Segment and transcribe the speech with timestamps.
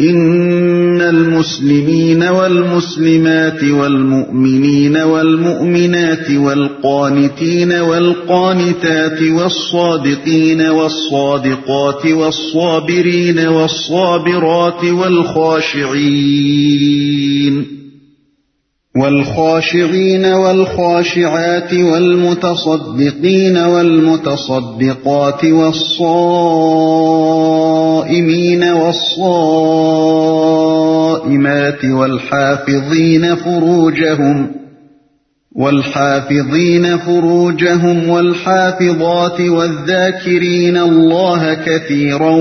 [0.00, 16.60] ان المسلمين والمسلمات والمؤمنين والمؤمنات والقانتين والقانتات والصادقين والصادقات والصابرين والصابرات والخاشعين
[18.96, 25.44] والخاشعين والخاشعات والمتصدقين والمتصدقات
[27.90, 29.74] والصائمين والصائمات
[31.84, 34.50] والحافظين فروجهم
[35.56, 42.34] والحافظين فروجهم والحافظات والذاكرين الله كثيرا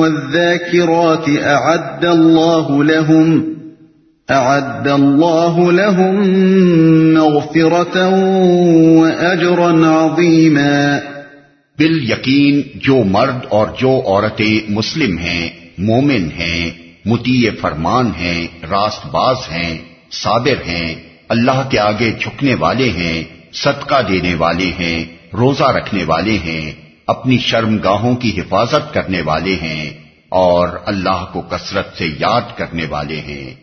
[0.00, 3.50] والذاكرات أعد الله لهم
[4.30, 6.14] اعد اللہ لهم
[7.14, 8.06] مغفرتا
[9.00, 11.00] واجرا عظیما
[11.80, 16.70] بال یقین جو مرد اور جو عورتیں مسلم ہیں، مومن ہیں
[17.04, 19.78] متی فرمان ہیں، راست باز ہیں،
[20.10, 20.94] صابر ہیں،
[21.28, 26.72] اللہ کے آگے جھکنے والے ہیں، صدقہ دینے والے ہیں، روزہ رکھنے والے ہیں،
[27.06, 29.90] اپنی شرم گاہوں کی حفاظت کرنے والے ہیں
[30.28, 33.54] اور اللہ کو کثرت سے یاد کرنے والے ہیں۔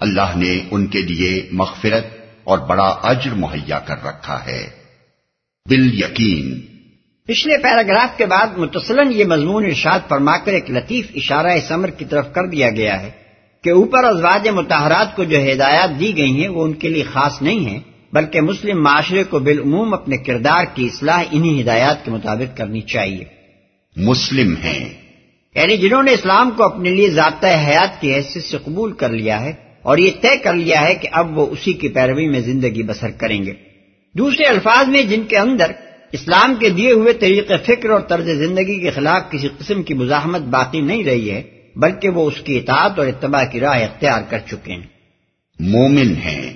[0.00, 2.06] اللہ نے ان کے لیے مغفرت
[2.44, 4.66] اور بڑا اجر مہیا کر رکھا ہے۔
[5.70, 6.73] بال یقین
[7.28, 12.04] پچھلے پیراگراف کے بعد متصلن یہ مضمون ارشاد فرما کر ایک لطیف اشارہ سمر کی
[12.04, 13.10] طرف کر دیا گیا ہے
[13.62, 17.42] کہ اوپر ازواج متحرات کو جو ہدایات دی گئی ہیں وہ ان کے لیے خاص
[17.42, 17.80] نہیں ہیں
[18.12, 23.24] بلکہ مسلم معاشرے کو بالعموم اپنے کردار کی اصلاح انہی ہدایات کے مطابق کرنی چاہیے۔
[23.96, 24.88] مسلم ہیں۔
[25.54, 29.44] یعنی جنہوں نے اسلام کو اپنے لیے ضابطۂ حیات کی حیثیت سے قبول کر لیا
[29.44, 29.52] ہے
[29.82, 33.10] اور یہ طے کر لیا ہے کہ اب وہ اسی کی پیروی میں زندگی بسر
[33.10, 33.52] کریں گے۔
[34.14, 35.72] دوسرے الفاظ میں جن کے اندر
[36.14, 40.40] اسلام کے دیے ہوئے طریقے فکر اور طرز زندگی کے خلاف کسی قسم کی مزاحمت
[40.40, 41.42] باقی نہیں رہی ہے
[41.76, 44.86] بلکہ وہ اس کی اطاعت اور اتباع کی راہ اختیار کر چکے ہیں۔
[45.60, 46.52] مومن ہیں۔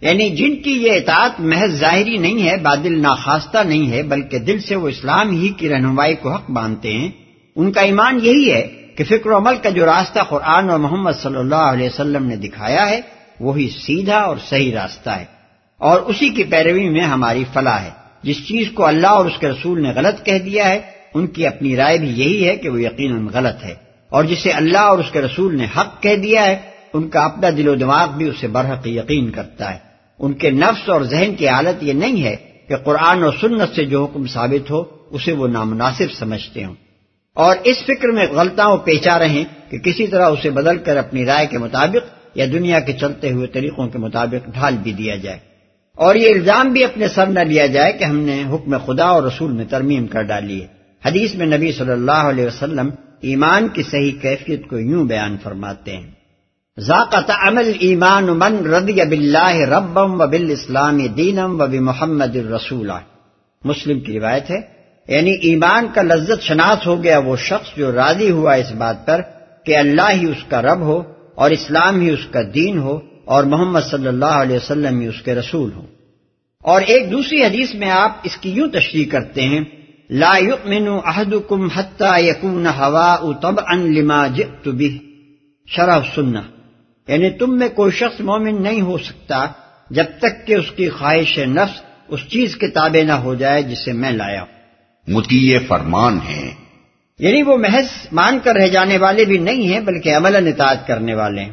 [0.00, 4.58] یعنی جن کی یہ اطاعت محض ظاہری نہیں ہے بادل ناخواستہ نہیں ہے بلکہ دل
[4.58, 7.10] سے وہ اسلام ہی کی رہنمائی کو حق مانتے ہیں۔
[7.56, 8.66] ان کا ایمان یہی ہے
[8.96, 12.36] کہ فکر و عمل کا جو راستہ قرآن اور محمد صلی اللہ علیہ وسلم نے
[12.36, 13.00] دکھایا ہے
[13.40, 15.24] وہی سیدھا اور صحیح راستہ ہے۔
[15.78, 19.48] اور اسی کی پیروی میں ہماری فلاح ہے۔ جس چیز کو اللہ اور اس کے
[19.48, 20.80] رسول نے غلط کہہ دیا ہے،
[21.14, 23.74] ان کی اپنی رائے بھی یہی ہے کہ وہ یقیناً غلط ہے۔
[24.08, 26.56] اور جسے اللہ اور اس کے رسول نے حق کہہ دیا ہے،
[26.92, 29.78] ان کا اپنا دل و دماغ بھی اسے برحق یقین کرتا ہے۔
[30.18, 32.36] ان کے نفس اور ذہن کی حالت یہ نہیں ہے
[32.68, 36.74] کہ قرآن اور سنت سے جو حکم ثابت ہو، اسے وہ نامناسب سمجھتے ہوں۔
[37.34, 41.46] اور اس فکر میں غلطاں پیچا رہیں کہ کسی طرح اسے بدل کر اپنی رائے
[41.46, 45.55] کے مطابق یا دنیا کے چلتے ہوئے طریقوں کے مطابق ڈھال بھی دیا جائے۔
[45.96, 49.22] اور یہ الزام بھی اپنے سر نہ لیا جائے کہ ہم نے حکم خدا اور
[49.22, 50.66] رسول میں ترمیم کر ڈالی ہے۔
[51.04, 52.90] حدیث میں نبی صلی اللہ علیہ وسلم
[53.20, 56.10] ایمان کی صحیح کیفیت کو یوں بیان فرماتے ہیں۔
[56.80, 62.90] ذاقت عمل ایمان من رضی باللہ ربم و بال اسلام دینم و محمد الرسول۔
[63.64, 64.76] مسلم کی روایت ہے
[65.08, 69.20] یعنی ایمان کا لذت شناس ہو گیا وہ شخص جو راضی ہوا اس بات پر
[69.64, 71.02] کہ اللہ ہی اس کا رب ہو
[71.34, 75.22] اور اسلام ہی اس کا دین ہو اور محمد صلی اللہ علیہ وسلم ہی اس
[75.22, 75.86] کے رسول ہو
[76.62, 79.64] اور ایک دوسری حدیث میں آپ اس کی یوں تشریح کرتے ہیں
[80.10, 84.96] لا يؤمن احدكم حتى يكون هواء طبعا لما جئت به۔
[85.66, 86.42] شرح سننا
[87.08, 89.46] یعنی تم میں کوئی شخص مومن نہیں ہو سکتا
[89.90, 93.92] جب تک کہ اس کی خواہش نفس اس چیز کے تابع نہ ہو جائے جسے
[93.92, 94.56] میں لایا ہوں۔
[95.08, 96.54] متی فرمان ہیں
[97.18, 101.14] یعنی وہ محض مان کر رہ جانے والے بھی نہیں ہیں بلکہ عمل اطاعت کرنے
[101.14, 101.52] والے ہیں۔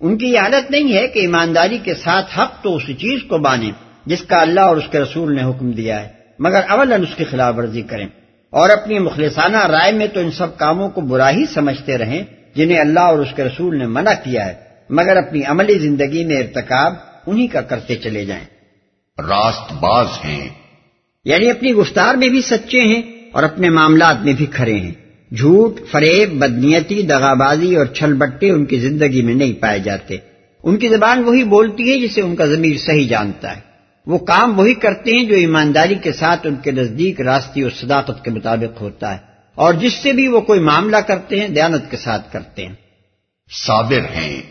[0.00, 3.38] ان کی یہ عادت نہیں ہے کہ ایمانداری کے ساتھ حق تو اسی چیز کو
[3.38, 3.70] بانے
[4.06, 7.24] جس کا اللہ اور اس کے رسول نے حکم دیا ہے مگر اول اس کی
[7.24, 8.06] خلاف ورزی کریں۔
[8.50, 12.24] اور اپنی مخلصانہ رائے میں تو ان سب کاموں کو برا ہی سمجھتے رہیں
[12.54, 14.54] جنہیں اللہ اور اس کے رسول نے منع کیا ہے
[14.90, 16.94] مگر اپنی عملی زندگی میں ارتکاب
[17.26, 18.44] انہی کا کرتے چلے جائیں۔
[19.18, 20.48] راست باز ہیں۔
[21.24, 25.80] یعنی اپنی گفتار میں بھی سچے ہیں اور اپنے معاملات میں بھی کھڑے ہیں۔ جھوٹ
[25.90, 30.16] فریب بدنیتی دغابازی اور چھل بٹے ان کی زندگی میں نہیں پائے جاتے۔
[30.62, 33.60] ان کی زبان وہی بولتی ہے جسے ان کا ضمیر صحیح جانتا ہے۔
[34.06, 38.24] وہ کام وہی کرتے ہیں جو ایمانداری کے ساتھ ان کے نزدیک راستی اور صداقت
[38.24, 39.18] کے مطابق ہوتا ہے۔
[39.54, 42.74] اور جس سے بھی وہ کوئی معاملہ کرتے ہیں دیانت کے ساتھ کرتے ہیں۔
[43.66, 44.42] صابر ہیں۔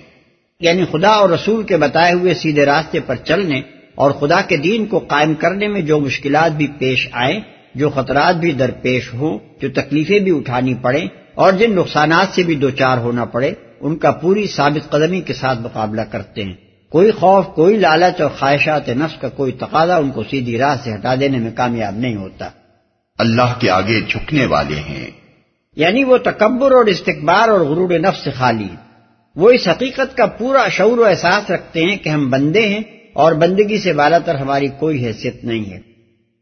[0.59, 3.61] یعنی خدا اور رسول کے بتائے ہوئے سیدھے راستے پر چلنے
[3.95, 7.39] اور خدا کے دین کو قائم کرنے میں جو مشکلات بھی پیش آئیں
[7.75, 12.55] جو خطرات بھی درپیش ہوں جو تکلیفیں بھی اٹھانی پڑیں اور جن نقصانات سے بھی
[12.55, 16.53] دوچار ہونا پڑے ان کا پوری ثابت قدمی کے ساتھ مقابلہ کرتے ہیں۔
[16.89, 20.93] کوئی خوف کوئی لالچ اور خواہشات نفس کا کوئی تقاضا ان کو سیدھی راہ سے
[20.93, 22.49] ہٹا دینے میں کامیاب نہیں ہوتا۔
[23.19, 25.11] اللہ کے آگے جھکنے والے ہیں۔
[25.75, 28.67] یعنی وہ تکبر اور استقبار اور غرور نفس سے خالی
[29.35, 32.81] وہ اس حقیقت کا پورا شعور و احساس رکھتے ہیں کہ ہم بندے ہیں
[33.13, 35.88] اور بندگی سے بالا تر ہماری کوئی حیثیت نہیں ہے۔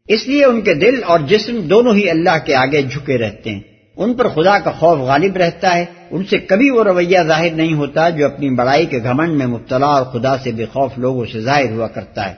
[0.08, 3.60] اس لیے ان کے دل اور جسم دونوں ہی اللہ کے آگے جھکے رہتے ہیں۔
[3.96, 7.74] ان پر خدا کا خوف غالب رہتا ہے۔ ان سے کبھی وہ رویہ ظاہر نہیں
[7.74, 11.40] ہوتا جو اپنی بڑائی کے گھمنڈ میں مبتلا اور خدا سے بے خوف لوگوں سے
[11.40, 12.34] ظاہر ہوا کرتا ہے۔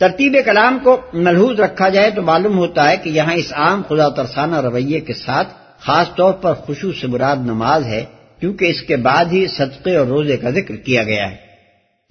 [0.00, 4.08] ترتیب کلام کو ملحوظ رکھا جائے تو معلوم ہوتا ہے کہ یہاں اس عام خدا
[4.08, 5.48] ترسانہ رویے کے ساتھ
[5.78, 8.04] خاص طور پر خوشو سے مراد نماز ہے،
[8.40, 11.36] کیونکہ اس کے بعد ہی صدقے اور روزے کا ذکر کیا گیا ہے۔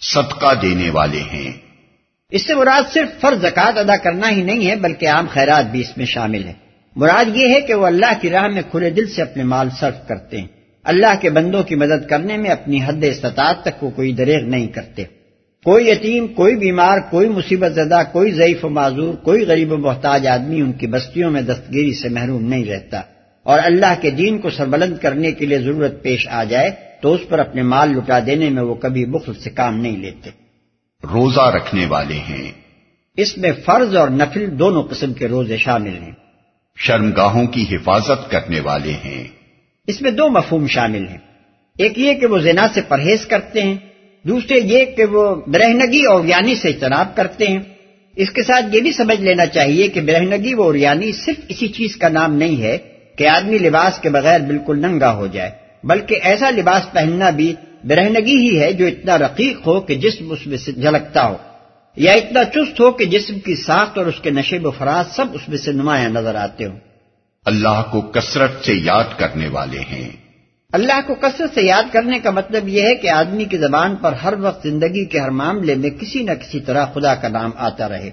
[0.01, 1.70] صدقہ دینے والے ہیں۔
[2.31, 5.81] اس سے مراد صرف فرض زکات ادا کرنا ہی نہیں ہے، بلکہ عام خیرات بھی
[5.81, 6.53] اس میں شامل ہے
[6.95, 10.07] مراد یہ ہے کہ وہ اللہ کی راہ میں کھلے دل سے اپنے مال صرف
[10.07, 10.47] کرتے ہیں۔
[10.83, 14.67] اللہ کے بندوں کی مدد کرنے میں اپنی حد استطاعت تک وہ کوئی دریغ نہیں
[14.67, 15.03] کرتے۔
[15.63, 20.27] کوئی یتیم، کوئی بیمار، کوئی مصیبت زدہ، کوئی ضعیف و معذور، کوئی غریب و محتاج
[20.27, 23.01] آدمی ان کی بستیوں میں دستگیری سے محروم نہیں رہتا۔
[23.43, 27.21] اور اللہ کے دین کو سربلند کرنے کے لیے ضرورت پیش آ جائے تو اس
[27.29, 30.40] پر اپنے مال لٹا دینے میں وہ کبھی بخل سے کام نہیں لیتے۔
[31.03, 32.51] روزہ رکھنے والے ہیں۔
[33.17, 36.11] اس میں فرض اور نفل دونوں قسم کے روزے شامل ہیں۔
[36.77, 39.23] شرمگاہوں کی حفاظت کرنے والے ہیں۔
[39.87, 41.17] اس میں دو مفہوم شامل ہیں۔
[41.77, 43.75] ایک یہ کہ وہ زنا سے پرہیز کرتے ہیں
[44.23, 47.59] دوسرے یہ کہ وہ برہنگی اور یعنی سے اجتناب کرتے ہیں۔
[48.15, 51.95] اس کے ساتھ یہ بھی سمجھ لینا چاہیے کہ برہنگی و اوریانی صرف اسی چیز
[51.95, 52.77] کا نام نہیں ہے
[53.17, 55.51] کہ آدمی لباس کے بغیر بالکل ننگا ہو جائے
[55.83, 60.47] بلکہ ایسا لباس پہننا بھی برہنگی ہی ہے جو اتنا رقیق ہو کہ جسم اس
[60.47, 61.37] میں سے جھلکتا ہو
[61.95, 65.25] یا اتنا چست ہو کہ جسم کی ساخت اور اس کے نشیب و فراز سب
[65.33, 66.79] اس میں سے نمایاں نظر آتے ہوں۔
[67.45, 70.09] اللہ کو کثرت سے یاد کرنے والے ہیں۔
[70.73, 74.13] اللہ کو کثرت سے یاد کرنے کا مطلب یہ ہے کہ آدمی کی زبان پر
[74.13, 77.89] ہر وقت زندگی کے ہر معاملے میں کسی نہ کسی طرح خدا کا نام آتا
[77.89, 78.09] رہے۔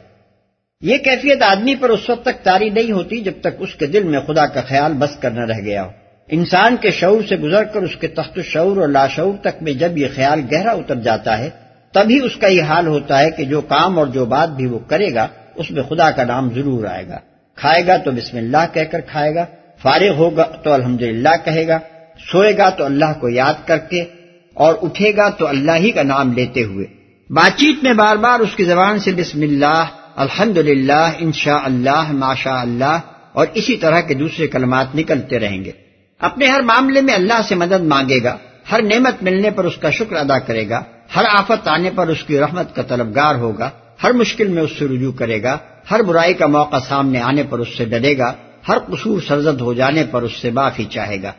[0.81, 4.03] یہ کیفیت آدمی پر اس وقت تک تاری نہیں ہوتی جب تک اس کے دل
[4.03, 5.91] میں خدا کا خیال بس کر نہ رہ گیا ہو۔
[6.29, 9.99] انسان کے شعور سے گزر کر اس کے تخت شعور اور لاشعور تک میں جب
[9.99, 11.51] یہ خیال گہرا اتر جاتا ہے،
[11.93, 14.79] تبھی اس کا یہ حال ہوتا ہے کہ جو کام اور جو بات بھی وہ
[14.79, 17.19] کرے گا، اس میں خدا کا نام ضرور آئے گا۔
[17.55, 19.45] کھائے گا تو بسم اللہ کہہ کر کھائے گا،
[19.83, 21.03] فارغ ہوگا تو الحمد
[21.45, 21.79] کہے گا،
[22.33, 24.05] سوئے گا تو اللہ کو یاد کر کے،
[24.55, 26.87] اور اٹھے گا تو اللہ ہی کا نام لیتے ہوئے۔
[27.31, 29.85] بات چیت میں بار بار اس کی زبان سے بسم اللہ
[30.17, 32.99] الحمد للہ انشاء اللہ ماشاء اللہ
[33.33, 35.88] اور اسی طرح کے دوسرے کلمات نکلتے رہیں گے۔
[36.19, 38.37] اپنے ہر معاملے میں اللہ سے مدد مانگے گا،
[38.73, 40.83] ہر نعمت ملنے پر اس کا شکر ادا کرے گا،
[41.17, 43.71] ہر آفت آنے پر اس کی رحمت کا طلبگار ہوگا،
[44.03, 45.59] ہر مشکل میں اس سے رجوع کرے گا،
[45.91, 48.33] ہر برائی کا موقع سامنے آنے پر اس سے ڈرے گا،
[48.69, 51.33] ہر قصور سرزد ہو جانے پر اس سے معافی چاہے گا،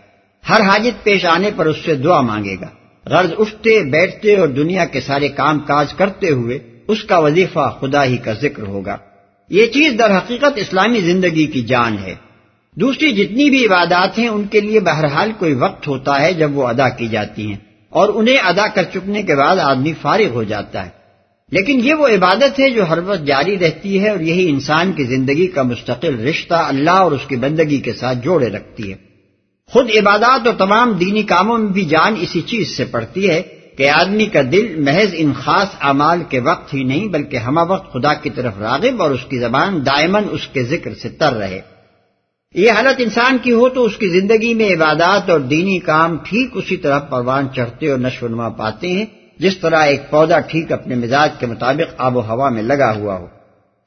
[0.49, 2.67] ہر حاجت پیش آنے پر اس سے دعا مانگے گا۔
[3.05, 8.03] غرض اٹھتے، بیٹھتے اور دنیا کے سارے کام کاج کرتے ہوئے اس کا وظیفہ خدا
[8.03, 8.97] ہی کا ذکر ہوگا۔
[9.49, 12.15] یہ چیز در حقیقت اسلامی زندگی کی جان ہے۔
[12.75, 16.67] دوسری جتنی بھی عبادات ہیں، ان کے لیے بہرحال کوئی وقت ہوتا ہے جب وہ
[16.67, 17.57] ادا کی جاتی ہیں۔
[17.89, 20.99] اور انہیں ادا کر چکنے کے بعد آدمی فارغ ہو جاتا ہے۔
[21.51, 25.03] لیکن یہ وہ عبادت ہے جو ہر وقت جاری رہتی ہے اور یہی انسان کی
[25.03, 28.97] زندگی کا مستقل رشتہ اللہ اور اس کی بندگی کے ساتھ جوڑے رکھتی ہے۔
[29.67, 33.41] خود عبادات اور تمام دینی کاموں میں بھی جان اسی چیز سے پڑتی ہے
[33.77, 37.93] کہ آدمی کا دل محض ان خاص اعمال کے وقت ہی نہیں، بلکہ ہمہ وقت
[37.93, 41.61] خدا کی طرف راغب اور اس کی زبان دائمن اس کے ذکر سے تر رہے۔
[42.53, 46.49] یہ حالت انسان کی ہو تو اس کی زندگی میں عبادات اور دینی کام ٹھیک
[46.53, 49.05] اسی طرح پروان چڑھتے اور نشو نما پاتے ہیں،
[49.39, 53.15] جس طرح ایک پودا ٹھیک اپنے مزاج کے مطابق آب و ہوا میں لگا ہوا
[53.15, 53.27] ہو۔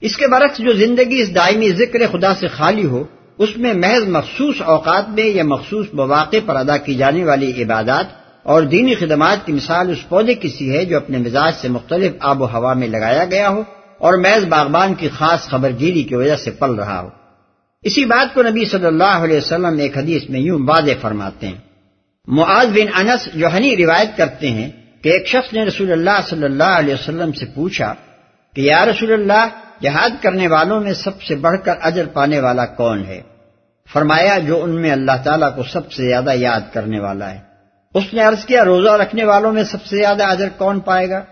[0.01, 3.05] اس کے برعکس جو زندگی اس دائمی ذکر خدا سے خالی ہو،
[3.39, 8.07] اس میں محض مخصوص اوقات میں یا مخصوص مواقع پر ادا کی جانے والی عبادات
[8.43, 12.13] اور دینی خدمات کی مثال اس پودے کی سی ہے جو اپنے مزاج سے مختلف
[12.21, 13.63] آب و ہوا میں لگایا گیا ہو
[13.99, 17.22] اور محض باغبان کی خاص خبرگیری کی وجہ سے پل رہا ہو۔
[17.83, 21.55] اسی بات کو نبی صلی اللہ علیہ وسلم ایک حدیث میں یوں واضح فرماتے ہیں۔
[22.27, 24.71] معاذ بن انس جوہنی روایت کرتے ہیں
[25.03, 27.95] کہ ایک شخص نے رسول اللہ صلی اللہ علیہ وسلم سے پوچھا
[28.55, 29.49] کہ یا رسول اللہ،
[29.81, 33.23] جہاد کرنے والوں میں سب سے بڑھ کر اجر پانے والا کون ہے؟
[33.93, 37.39] فرمایا، جو ان میں اللہ تعالیٰ کو سب سے زیادہ یاد کرنے والا ہے۔
[37.95, 41.23] اس نے عرض کیا، روزہ رکھنے والوں میں سب سے زیادہ اجر کون پائے گا؟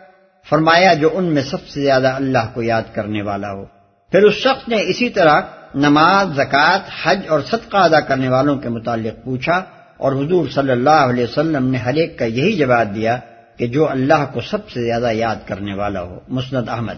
[0.49, 3.65] فرمایا، جو ان میں سب سے زیادہ اللہ کو یاد کرنے والا ہو۔
[4.11, 5.41] پھر اس شخص نے اسی طرح
[5.75, 9.65] نماز زکوٰۃ حج اور صدقہ ادا کرنے والوں کے متعلق پوچھا
[9.97, 13.19] اور حضور صلی اللہ علیہ وسلم نے ہر ایک کا یہی جواب دیا
[13.57, 16.95] کہ جو اللہ کو سب سے زیادہ یاد کرنے والا ہو مسند احمد۔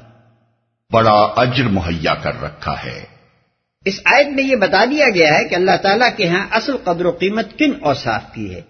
[0.92, 3.04] بڑا اجر مہیا کر رکھا ہے۔
[3.84, 7.06] اس آیت میں یہ بتا دیا گیا ہے کہ اللہ تعالیٰ کے ہاں اصل قدر
[7.06, 8.60] و قیمت کن اوصاف کی ہے۔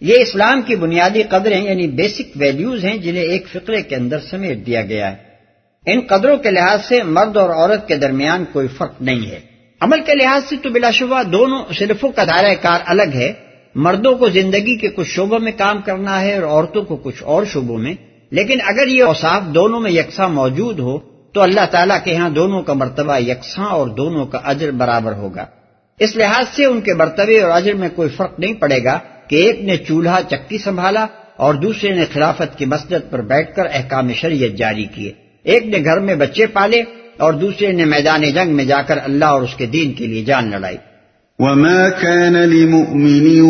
[0.00, 4.66] یہ اسلام کی بنیادی قدریں یعنی بیسک ویلیوز ہیں جنہیں ایک فقرے کے اندر سمیٹ
[4.66, 5.27] دیا گیا ہے۔
[5.86, 9.40] ان قدروں کے لحاظ سے مرد اور عورت کے درمیان کوئی فرق نہیں ہے۔
[9.80, 13.32] عمل کے لحاظ سے تو بلا شبہ دونوں صرفوں کا دائرہ کار الگ ہے۔
[13.74, 17.44] مردوں کو زندگی کے کچھ شعبوں میں کام کرنا ہے اور عورتوں کو کچھ اور
[17.44, 17.94] شعبوں میں۔
[18.30, 20.98] لیکن اگر یہ اوصاف دونوں میں یکساں موجود ہو،
[21.32, 25.44] تو اللہ تعالیٰ کے ہاں دونوں کا مرتبہ یکساں اور دونوں کا اجر برابر ہوگا۔
[25.98, 29.36] اس لحاظ سے ان کے مرتبے اور اجر میں کوئی فرق نہیں پڑے گا کہ
[29.36, 31.06] ایک نے چولہا چکی سنبھالا
[31.36, 35.84] اور دوسرے نے خلافت کی مسجد پر بیٹھ کر احکام شریعت جاری کیے۔ ایک نے
[35.84, 36.82] گھر میں بچے پالے
[37.16, 40.24] اور دوسرے نے میدان جنگ میں جا کر اللہ اور اس کے دین کے لیے
[40.24, 40.76] جان لڑائی۔
[41.40, 43.40] وما كان لمؤمن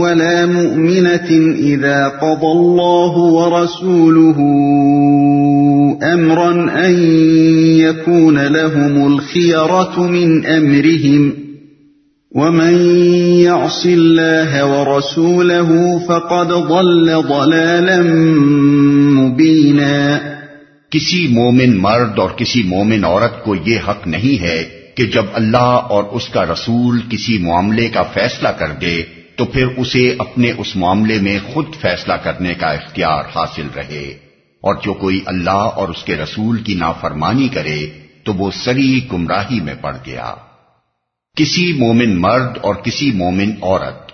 [0.00, 4.36] ولا مؤمنة إذا قضى الله ورسوله
[6.14, 6.92] أمرا أن
[7.78, 11.32] يكون لهم الخيرة من أمرهم
[12.32, 12.74] ومن
[13.38, 18.02] يعص الله ورسوله فقد ضل ضلالا
[19.12, 20.37] مبينا
[20.90, 24.64] کسی مومن مرد اور کسی مومن عورت کو یہ حق نہیں ہے
[24.96, 29.02] کہ جب اللہ اور اس کا رسول کسی معاملے کا فیصلہ کر دے،
[29.36, 34.04] تو پھر اسے اپنے اس معاملے میں خود فیصلہ کرنے کا اختیار حاصل رہے۔
[34.60, 37.86] اور جو کوئی اللہ اور اس کے رسول کی نافرمانی کرے،
[38.24, 40.34] تو وہ سری گمراہی میں پڑ گیا۔
[41.36, 44.12] کسی مومن مرد اور کسی مومن عورت۔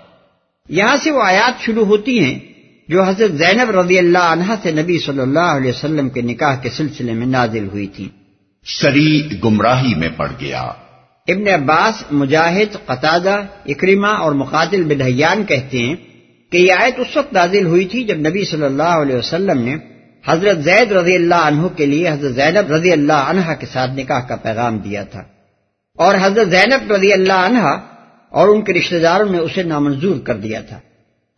[0.69, 2.54] یہاں سے وہ آیات شروع ہوتی ہیں۔
[2.87, 6.69] جو حضرت زینب رضی اللہ عنہ سے نبی صلی اللہ علیہ وسلم کے نکاح کے
[6.69, 8.09] سلسلے میں نازل ہوئی تھی۔
[8.65, 10.61] سری گمراہی میں پڑ گیا۔
[11.27, 15.95] ابن عباس مجاہد قطادہ اکریمہ اور مقاتل بدہیان کہتے ہیں
[16.51, 19.75] کہ یہ آیت اس وقت نازل ہوئی تھی جب نبی صلی اللہ علیہ وسلم نے
[20.25, 24.19] حضرت زید رضی اللہ عنہ کے لیے حضرت زینب رضی اللہ عنہ کے ساتھ نکاح
[24.19, 25.23] کا پیغام دیا تھا۔
[25.97, 27.67] اور حضرت زینب رضی اللہ عنہ
[28.29, 30.79] اور ان کے رشتہ داروں نے اسے نامنظور کر دیا تھا۔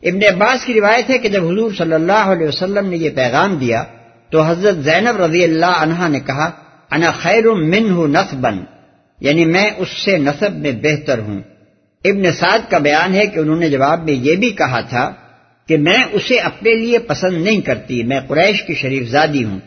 [0.01, 3.55] ابن عباس کی روایت ہے کہ جب حضور صلی اللہ علیہ وسلم نے یہ پیغام
[3.55, 3.83] دیا
[4.29, 6.51] تو حضرت زینب رضی اللہ عنہا نے کہا،
[6.91, 8.57] انا خیر من ہوں بن
[9.19, 11.41] یعنی میں اس سے نصب میں بہتر ہوں۔
[12.05, 15.13] ابن سعد کا بیان ہے کہ انہوں نے جواب میں یہ بھی کہا تھا
[15.67, 19.59] کہ میں اسے اپنے لیے پسند نہیں کرتی، میں قریش کی شریف زادی ہوں۔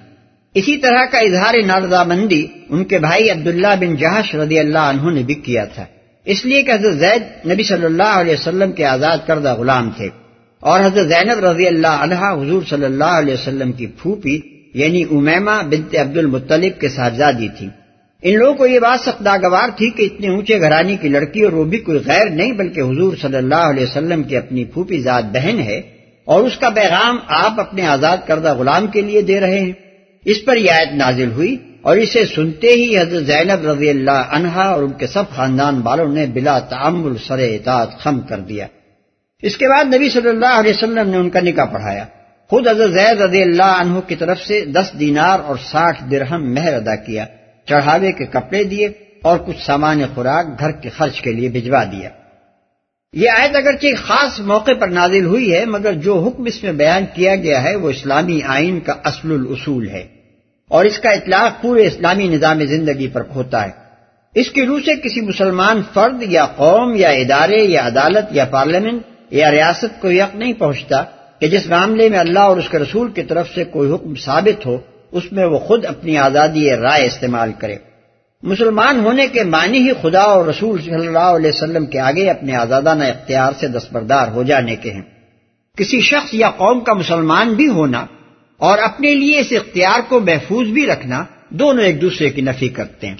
[0.54, 5.22] اسی طرح کا اظہار نارضامندی ان کے بھائی عبداللہ بن جہاش رضی اللہ عنہ نے
[5.22, 5.84] بھی کیا تھا۔
[6.24, 10.08] اس لیے کہ حضرت زید نبی صلی اللہ علیہ وسلم کے آزاد کردہ غلام تھے
[10.60, 14.40] اور حضرت زینب رضی اللہ عنہ حضور صلی اللہ علیہ وسلم کی پھوپھی
[14.74, 17.14] یعنی امیما بنت عبد المطلب کے ساتھ
[17.58, 17.68] تھی
[18.22, 21.52] ان لوگوں کو یہ بات سخت ناگوار تھی کہ اتنے اونچے گھرانی کی لڑکی اور
[21.52, 25.24] وہ بھی کوئی غیر نہیں بلکہ حضور صلی اللہ علیہ وسلم کی اپنی پھوپھی ذات
[25.24, 25.82] بہن ہے
[26.24, 29.72] اور اس کا پیغام آپ اپنے آزاد کردہ غلام کے لیے دے رہے ہیں۔
[30.24, 34.62] اس پر یہ آیت نازل ہوئی اور اسے سنتے ہی حضرت زینب رضی اللہ عنہا
[34.62, 38.66] اور ان کے سب خاندان والوں نے بلا تعمل سر اطاعت خم کر دیا۔
[39.42, 42.04] اس کے بعد نبی صلی اللہ علیہ وسلم نے ان کا نکاح پڑھایا۔
[42.50, 46.74] خود حضرت زید رضی اللہ عنہ کی طرف سے دس دینار اور ساٹھ درہم مہر
[46.74, 47.24] ادا کیا،
[47.68, 48.88] چڑھاوے کے کپڑے دیے
[49.22, 52.08] اور کچھ سامان خوراک گھر کے خرچ کے لیے بھجوا دیا۔
[53.12, 57.04] یہ آیت اگرچہ خاص موقع پر نازل ہوئی ہے، مگر جو حکم اس میں بیان
[57.14, 60.19] کیا گیا ہے، وہ اسلامی آئین کا اصل الاصول ہے۔
[60.70, 63.70] اور اس کا اطلاق پورے اسلامی نظام زندگی پر ہوتا ہے۔
[64.34, 69.02] اس کی روح سے کسی مسلمان فرد یا قوم یا ادارے یا عدالت یا پارلیمنٹ
[69.30, 71.02] یا ریاست کو یق نہیں پہنچتا
[71.38, 74.66] کہ جس معاملے میں اللہ اور اس کے رسول کی طرف سے کوئی حکم ثابت
[74.66, 74.78] ہو،
[75.12, 77.76] اس میں وہ خود اپنی آزادی رائے استعمال کرے۔
[78.42, 82.56] مسلمان ہونے کے معنی ہی خدا اور رسول صلی اللہ علیہ وسلم کے آگے اپنے
[82.56, 85.02] آزادانہ اختیار سے دستبردار ہو جانے کے ہیں۔
[85.76, 88.06] کسی شخص یا قوم کا مسلمان بھی ہونا
[88.60, 93.06] اور اپنے لیے اس اختیار کو محفوظ بھی رکھنا دونوں ایک دوسرے کی نفی کرتے
[93.06, 93.16] ہیں۔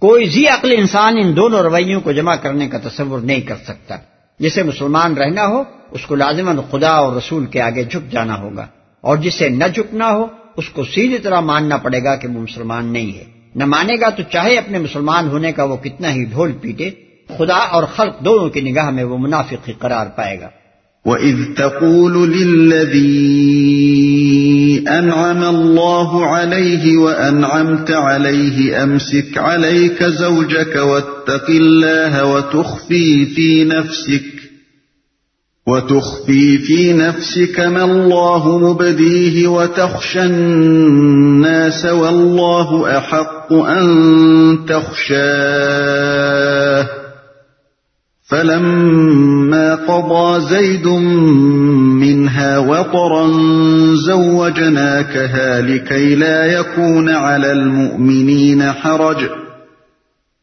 [0.00, 3.96] کوئی زی عقل انسان ان دونوں رویوں کو جمع کرنے کا تصور نہیں کر سکتا۔
[4.38, 8.66] جسے مسلمان رہنا ہو، اس کو لازمن خدا اور رسول کے آگے جھک جانا ہوگا۔
[9.00, 10.26] اور جسے نہ جھکنا ہو،
[10.56, 13.24] اس کو سیدھی طرح ماننا پڑے گا کہ وہ مسلمان نہیں ہے۔
[13.54, 16.90] نہ مانے گا تو چاہے اپنے مسلمان ہونے کا وہ کتنا ہی ڈھول پیٹے۔
[17.38, 20.48] خدا اور خلق دونوں کی نگاہ میں وہ منافق ہی قرار پائے گا۔
[21.06, 23.16] وَإِذْ تَقُولُ لِلَّذِي
[24.88, 34.36] أَنْعَمَ اللَّهُ عَلَيْهِ وَأَنْعَمْتَ عَلَيْهِ أَمْسِكْ عَلَيْكَ زَوْجَكَ وَاتَّقِ اللَّهَ وَتُخْفِي فِي نَفْسِكَ
[35.66, 43.86] وتخفي في نفسك ما الله مبديه وتخشى الناس والله أحق أن
[44.68, 45.86] تخشاه
[48.28, 50.86] فلما قضى زيد
[52.02, 53.26] منها وطرا
[53.94, 59.16] زوجناكها لكي لا يكون على المؤمنين حرج،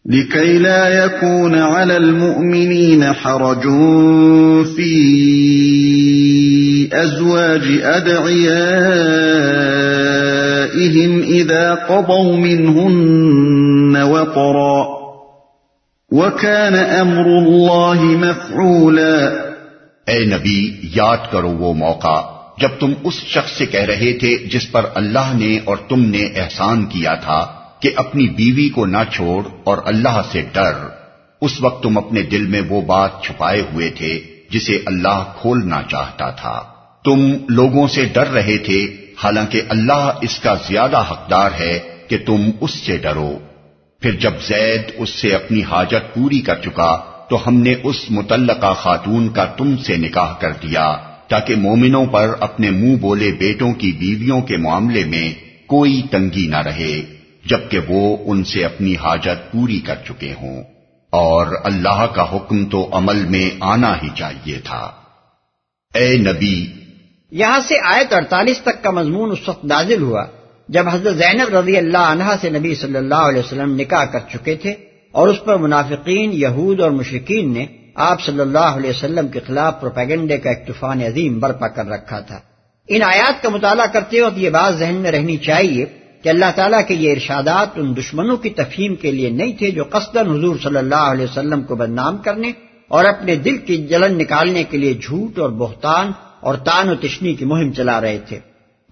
[0.06, 3.64] لكي لا يكون على المؤمنين حرج
[4.76, 4.94] في
[6.94, 8.82] أزواج أدعيائهم
[11.22, 15.03] إذا قضوا منهن وطرا.
[16.16, 19.18] وكان امر الله مفعولا
[20.08, 22.22] اے نبی، یاد کرو وہ موقع
[22.58, 26.26] جب تم اس شخص سے کہہ رہے تھے جس پر اللہ نے اور تم نے
[26.36, 30.74] احسان کیا تھا کہ اپنی بیوی کو نہ چھوڑ اور اللہ سے ڈر۔
[31.42, 36.30] اس وقت تم اپنے دل میں وہ بات چھپائے ہوئے تھے جسے اللہ کھولنا چاہتا
[36.30, 36.64] تھا۔
[37.06, 38.86] تم لوگوں سے ڈر رہے تھے،
[39.24, 43.40] حالانکہ اللہ اس کا زیادہ حقدار ہے کہ تم اس سے ڈرو۔
[44.04, 46.98] پھر جب زید اس سے اپنی حاجت پوری کر چکا،
[47.30, 52.36] تو ہم نے اس متعلقہ خاتون کا تم سے نکاح کر دیا، تاکہ مومنوں پر
[52.40, 55.34] اپنے منہ بولے بیٹوں کی بیویوں کے معاملے میں
[55.68, 57.02] کوئی تنگی نہ رہے،
[57.46, 60.64] جبکہ وہ ان سے اپنی حاجت پوری کر چکے ہوں۔
[61.10, 64.92] اور اللہ کا حکم تو عمل میں آنا ہی چاہیے تھا۔
[65.94, 66.68] اے نبی!
[67.32, 70.26] یہاں سے آیت اڑتالیس تک کا مضمون اس وقت نازل ہوا۔
[70.74, 74.56] جب حضرت زینب رضی اللہ عنہا سے نبی صلی اللہ علیہ وسلم نکاح کر چکے
[74.56, 74.74] تھے
[75.12, 77.66] اور اس پر منافقین، یہود اور مشرقین نے
[77.96, 82.20] آپ صلی اللہ علیہ وسلم کے خلاف پروپیگنڈے کا ایک طوفان عظیم برپا کر رکھا
[82.20, 82.40] تھا۔
[82.88, 85.86] ان آیات کا مطالعہ کرتے وقت یہ بات ذہن میں رہنی چاہیے
[86.24, 89.84] کہ اللہ تعالیٰ کے یہ ارشادات ان دشمنوں کی تفہیم کے لیے نہیں تھے جو
[89.90, 92.52] قصدن حضور صلی اللہ علیہ وسلم کو بدنام کرنے
[92.88, 97.34] اور اپنے دل کی جلن نکالنے کے لیے جھوٹ اور بہتان اور تان و تشنی
[97.34, 98.40] کی مہم چلا رہے تھے۔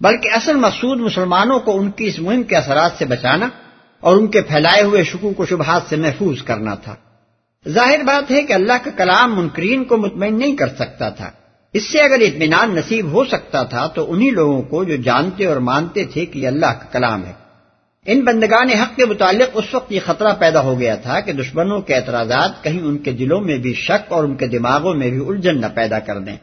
[0.02, 3.48] بلکہ اصل مقصود مسلمانوں کو ان کی اس مہم کے اثرات سے بچانا
[4.00, 6.94] اور ان کے پھیلائے ہوئے شکوک و شبہات سے محفوظ کرنا تھا۔
[7.68, 11.30] ظاہر بات ہے کہ اللہ کا کلام منکرین کو مطمئن نہیں کر سکتا تھا۔
[11.72, 15.56] اس سے اگر اطمینان نصیب ہو سکتا تھا تو انہی لوگوں کو جو جانتے اور
[15.56, 17.32] مانتے تھے کہ یہ اللہ کا کلام ہے۔
[18.06, 21.80] ان بندگان حق کے متعلق اس وقت یہ خطرہ پیدا ہو گیا تھا کہ دشمنوں
[21.80, 25.24] کے اعتراضات کہیں ان کے دلوں میں بھی شک اور ان کے دماغوں میں بھی
[25.28, 26.36] الجھن نہ پیدا کر دیں۔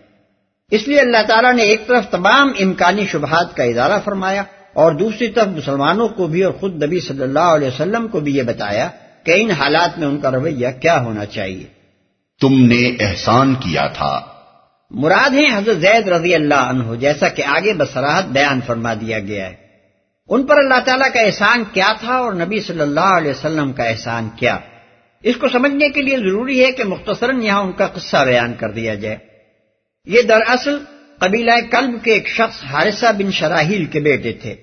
[0.72, 5.28] اس لیے اللہ تعالیٰ نے ایک طرف تمام امکانی شبہات کا ادارہ فرمایا اور دوسری
[5.28, 8.90] طرف مسلمانوں کو بھی اور خود نبی صلی اللہ علیہ وسلم کو بھی یہ بتایا
[9.24, 11.66] کہ ان حالات میں ان کا رویہ کیا ہونا چاہیے۔
[12.42, 14.22] تم نے احسان کیا تھا۔
[14.92, 19.46] مراد ہیں حضرت زید رضی اللہ عنہ جیسا کہ آگے بسراہت بیان فرما دیا گیا
[19.46, 19.56] ہے۔
[20.30, 23.84] ان پر اللہ تعالیٰ کا احسان کیا تھا اور نبی صلی اللہ علیہ وسلم کا
[23.84, 24.58] احسان کیا۔
[25.24, 28.72] اس کو سمجھنے کے لیے ضروری ہے کہ مختصراً یہاں ان کا قصہ بیان کر
[28.72, 29.29] دیا جائے۔
[30.10, 30.78] یہ دراصل
[31.20, 34.56] قبیلہ کلب کے ایک شخص حارثہ بن شراہیل کے بیٹے تھے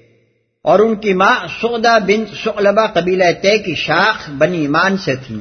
[0.62, 5.38] اور ان کی ماں سودا بن سلبا قبیلہ طے کی شاخ بنی ایمان سے تھیں۔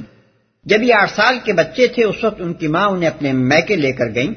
[0.64, 3.76] جب یہ آٹھ سال کے بچے تھے، اس وقت ان کی ماں انہیں اپنے میکے
[3.76, 4.34] لے کر گئیں۔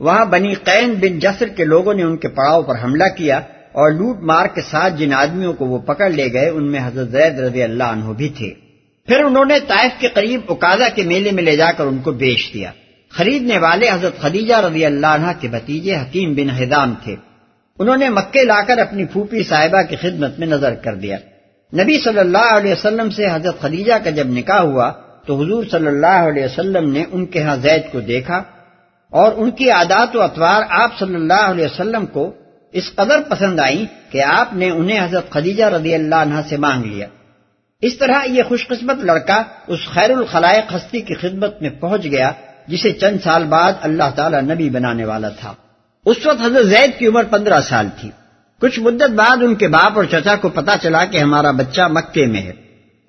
[0.00, 3.36] وہاں بنی قین بن جسر کے لوگوں نے ان کے پڑاؤ پر حملہ کیا
[3.72, 7.08] اور لوٹ مار کے ساتھ جن آدمیوں کو وہ پکڑ لے گئے، ان میں حضرت
[7.08, 8.50] زید رضی اللہ عنہ بھی تھے۔
[9.06, 12.12] پھر انہوں نے طائف کے قریب اکادا کے میلے میں لے جا کر ان کو
[12.12, 12.72] بیچ دیا۔
[13.16, 17.16] خریدنے والے حضرت خدیجہ رضی اللہ عنہ کے بھتیجے حکیم بن حضام تھے۔
[17.78, 21.16] انہوں نے مکے لا کر اپنی پھوپھی صاحبہ کی خدمت میں نظر کر دیا۔
[21.72, 24.90] نبی صلی اللہ علیہ وسلم سے حضرت خدیجہ کا جب نکاح ہوا،
[25.26, 28.42] تو حضور صلی اللہ علیہ وسلم نے ان کے ہاں زید کو دیکھا
[29.12, 32.32] اور ان کی عادات و اطوار آپ صلی اللہ علیہ وسلم کو
[32.72, 36.84] اس قدر پسند آئی کہ آپ نے انہیں حضرت خدیجہ رضی اللہ عنہ سے مانگ
[36.84, 37.06] لیا۔
[37.82, 42.30] اس طرح یہ خوش قسمت لڑکا اس خیر الخلائق ہستی کی خدمت میں پہنچ گیا
[42.70, 45.54] جسے چند سال بعد اللہ تعالی نبی بنانے والا تھا۔
[46.06, 48.10] اس وقت حضرت زید کی عمر پندرہ سال تھی۔
[48.60, 52.26] کچھ مدت بعد ان کے باپ اور چچا کو پتا چلا کہ ہمارا بچہ مکے
[52.26, 52.52] میں ہے۔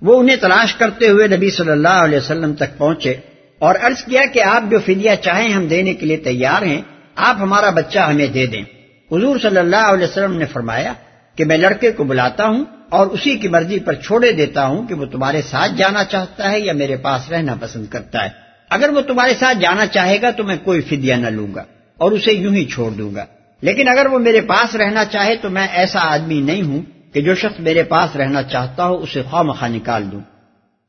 [0.02, 3.13] وہ انہیں تلاش کرتے ہوئے نبی صلی اللہ علیہ وسلم تک پہنچے
[3.60, 6.82] اور عرض کیا کہ آپ جو فدیہ چاہیں ہم دینے کے لیے تیار ہیں،
[7.15, 8.63] آپ ہمارا بچہ ہمیں دے دیں۔
[9.12, 10.93] حضور صلی اللہ علیہ وسلم نے فرمایا
[11.36, 14.95] کہ میں لڑکے کو بلاتا ہوں اور اسی کی مرضی پر چھوڑے دیتا ہوں کہ
[14.95, 18.40] وہ تمہارے ساتھ جانا چاہتا ہے یا میرے پاس رہنا پسند کرتا ہے۔
[18.71, 21.63] اگر وہ تمہارے ساتھ جانا چاہے گا تو میں کوئی فدیہ نہ لوں گا
[21.97, 23.25] اور اسے یوں ہی چھوڑ دوں گا۔
[23.62, 26.81] لیکن اگر وہ میرے پاس رہنا چاہے تو میں ایسا آدمی نہیں ہوں
[27.13, 30.19] کہ جو شخص میرے پاس رہنا چاہتا ہو، اسے خواہ مخواہ نکال دوں۔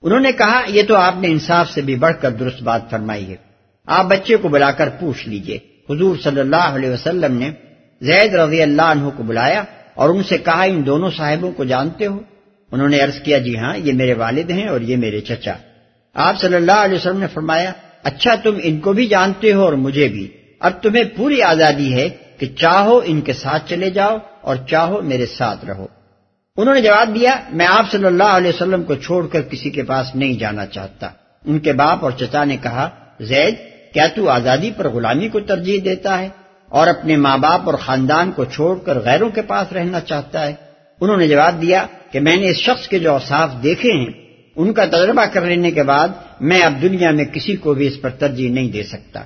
[0.02, 3.30] انہوں نے کہا، یہ تو آپ نے انصاف سے بھی بڑھ کر درست بات فرمائی
[3.30, 3.36] ہے۔
[3.86, 5.58] آپ بچے کو بلا کر پوچھ لیجیے۔
[5.90, 7.50] حضور صلی اللہ علیہ وسلم نے
[8.00, 9.64] زید رضی اللہ عنہ کو بلایا
[9.94, 12.18] اور ان سے کہا، ان دونوں صاحبوں کو جانتے ہو؟
[12.72, 15.52] انہوں نے عرض کیا جی ہاں یہ میرے والد ہیں اور یہ میرے چچا۔
[16.14, 17.72] آپ صلی اللہ علیہ وسلم نے فرمایا
[18.02, 20.28] اچھا تم ان کو بھی جانتے ہو اور مجھے بھی۔
[20.60, 25.26] اب تمہیں پوری آزادی ہے کہ چاہو ان کے ساتھ چلے جاؤ اور چاہو میرے
[25.26, 25.86] ساتھ رہو۔
[26.56, 29.82] انہوں نے جواب دیا، میں آپ صلی اللہ علیہ وسلم کو چھوڑ کر کسی کے
[29.82, 31.08] پاس نہیں جانا چاہتا۔
[31.44, 32.88] ان کے باپ اور چچا نے کہا،
[33.20, 33.54] زید،
[33.94, 36.28] کیا تو آزادی پر غلامی کو ترجیح دیتا ہے
[36.68, 40.54] اور اپنے ماں باپ اور خاندان کو چھوڑ کر غیروں کے پاس رہنا چاہتا ہے؟
[41.00, 44.21] انہوں نے جواب دیا کہ میں نے اس شخص کے جو اوصاف دیکھے ہیں
[44.56, 46.08] ان کا تجربہ کر لینے کے بعد
[46.40, 49.20] میں اب دنیا میں کسی کو بھی اس پر ترجیح نہیں دے سکتا۔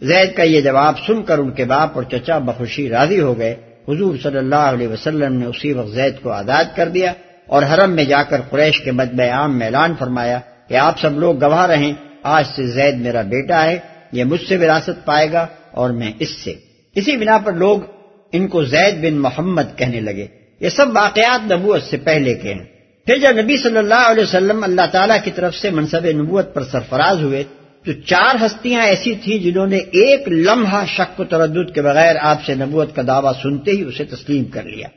[0.00, 3.54] زید کا یہ جواب سن کر ان کے باپ اور چچا بخوشی راضی ہو گئے۔
[3.88, 7.12] حضور صلی اللہ علیہ وسلم نے اسی وقت زید کو آزاد کر دیا
[7.46, 11.18] اور حرم میں جا کر قریش کے مدب عام میں اعلان فرمایا کہ آپ سب
[11.18, 11.92] لوگ گواہ رہیں۔
[12.22, 13.78] آج سے زید میرا بیٹا ہے،
[14.12, 16.54] یہ مجھ سے وراثت پائے گا اور میں اس سے۔
[16.94, 17.78] اسی بنا پر لوگ
[18.32, 20.26] ان کو زید بن محمد کہنے لگے۔
[20.60, 22.77] یہ سب واقعات نبوت سے پہلے کے ہیں۔
[23.08, 26.64] پھر جب نبی صلی اللہ علیہ وسلم اللہ تعالیٰ کی طرف سے منصب نبوت پر
[26.64, 27.44] سرفراز ہوئے،
[27.84, 32.42] تو چار ہستیاں ایسی تھیں جنہوں نے ایک لمحہ شک و تردد کے بغیر آپ
[32.46, 34.88] سے نبوت کا دعویٰ سنتے ہی اسے تسلیم کر لیا۔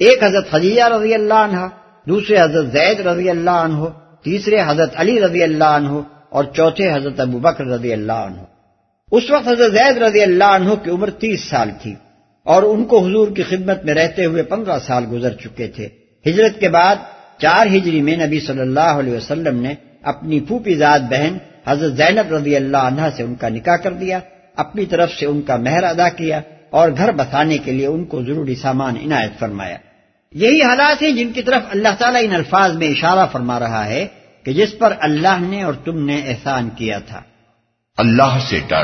[0.00, 1.66] ایک حضرت خدیجہ رضی اللہ عنہ،
[2.06, 3.88] دوسرے حضرت زید رضی اللہ عنہ،
[4.22, 8.42] تیسرے حضرت علی رضی اللہ عنہ اور چوتھے حضرت ابو بکر رضی اللہ عنہ۔
[9.12, 11.94] اس وقت حضرت زید رضی اللہ عنہ کی عمر تیس سال تھی
[12.44, 15.88] اور ان کو حضور کی خدمت میں رہتے ہوئے پندرہ سال گزر چکے تھے۔
[16.26, 16.96] ہجرت کے بعد
[17.38, 22.32] چار ہجری میں نبی صلی اللہ علیہ وسلم نے اپنی پھوپھی ذات بہن حضرت زینب
[22.34, 24.18] رضی اللہ عنہ سے ان کا نکاح کر دیا
[24.56, 28.22] اپنی طرف سے ان کا مہر ادا کیا اور گھر بسانے کے لیے ان کو
[28.22, 29.76] ضروری سامان عنایت فرمایا۔
[30.32, 34.06] یہی حالات ہیں جن کی طرف اللہ تعالیٰ ان الفاظ میں اشارہ فرما رہا ہے
[34.44, 37.20] کہ جس پر اللہ نے اور تم نے احسان کیا تھا۔
[37.96, 38.82] اللہ سے ڈر۔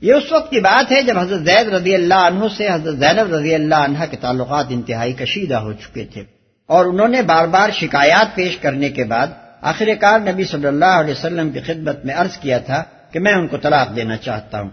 [0.00, 3.34] یہ اس وقت کی بات ہے جب حضرت زید رضی اللہ عنہ سے حضرت زینب
[3.34, 6.35] رضی اللہ عنہ کے تعلقات انتہائی کشیدہ ہو چکے تھے۔
[6.66, 9.26] اور انہوں نے بار بار شکایات پیش کرنے کے بعد
[9.62, 13.32] آخر کار نبی صلی اللہ علیہ وسلم کی خدمت میں عرض کیا تھا کہ میں
[13.32, 14.70] ان کو طلاق دینا چاہتا ہوں۔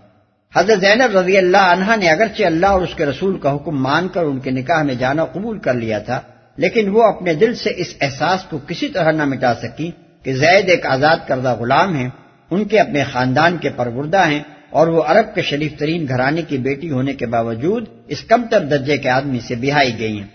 [0.54, 4.08] حضرت زینب رضی اللہ عنہ نے اگرچہ اللہ اور اس کے رسول کا حکم مان
[4.08, 6.20] کر ان کے نکاح میں جانا قبول کر لیا تھا،
[6.58, 9.92] لیکن وہ اپنے دل سے اس احساس کو کسی طرح نہ مٹا سکی
[10.24, 12.10] کہ زید ایک آزاد کردہ غلام ہیں،
[12.52, 16.58] ان کے اپنے خاندان کے پروردہ ہیں اور وہ عرب کے شریف ترین گھرانے کی
[16.58, 20.28] بیٹی ہونے کے باوجود اس کم تر درجے کے آدمی سے بہائی گئی ہیں۔